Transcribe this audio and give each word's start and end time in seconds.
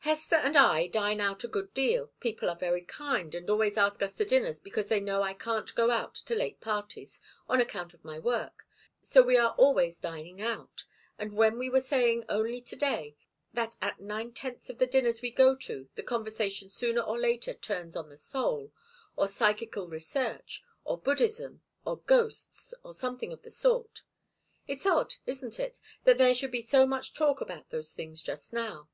Hester 0.00 0.36
and 0.36 0.58
I 0.58 0.88
dine 0.88 1.22
out 1.22 1.42
a 1.42 1.48
good 1.48 1.72
deal 1.72 2.08
people 2.20 2.50
are 2.50 2.56
very 2.56 2.82
kind, 2.82 3.34
and 3.34 3.48
always 3.48 3.78
ask 3.78 4.02
us 4.02 4.14
to 4.16 4.26
dinners 4.26 4.60
because 4.60 4.88
they 4.90 5.00
know 5.00 5.22
I 5.22 5.32
can't 5.32 5.74
go 5.74 5.90
out 5.90 6.14
to 6.16 6.34
late 6.34 6.60
parties 6.60 7.22
on 7.48 7.62
account 7.62 7.94
of 7.94 8.04
my 8.04 8.18
work 8.18 8.66
so 9.00 9.22
we 9.22 9.38
are 9.38 9.54
always 9.56 9.98
dining 9.98 10.42
out; 10.42 10.84
and 11.18 11.32
we 11.32 11.70
were 11.70 11.80
saying 11.80 12.24
only 12.28 12.60
to 12.60 12.76
day 12.76 13.16
that 13.54 13.76
at 13.80 13.98
nine 14.00 14.34
tenths 14.34 14.68
of 14.68 14.76
the 14.76 14.86
dinners 14.86 15.22
we 15.22 15.30
go 15.30 15.54
to 15.56 15.88
the 15.94 16.02
conversation 16.02 16.68
sooner 16.68 17.00
or 17.00 17.18
later 17.18 17.54
turns 17.54 17.96
on 17.96 18.10
the 18.10 18.18
soul, 18.18 18.72
or 19.16 19.28
psychical 19.28 19.88
research, 19.88 20.62
or 20.84 20.98
Buddhism, 20.98 21.62
or 21.86 21.96
ghosts, 22.00 22.74
or 22.84 22.92
something 22.92 23.32
of 23.32 23.40
the 23.40 23.50
sort. 23.50 24.02
It's 24.66 24.84
odd, 24.84 25.14
isn't 25.24 25.58
it, 25.58 25.80
that 26.04 26.18
there 26.18 26.34
should 26.34 26.50
be 26.52 26.60
so 26.60 26.84
much 26.84 27.14
talk 27.14 27.40
about 27.40 27.70
those 27.70 27.92
things 27.92 28.20
just 28.20 28.52
now? 28.52 28.90